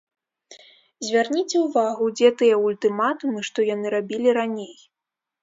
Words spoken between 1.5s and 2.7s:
ўвагу, дзе тыя